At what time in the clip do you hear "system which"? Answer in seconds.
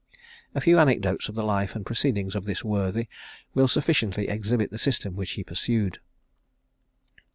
4.79-5.29